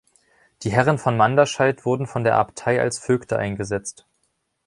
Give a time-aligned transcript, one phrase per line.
[0.63, 4.07] Die Herren von Manderscheid wurden von der Abtei als Vögte eingesetzt.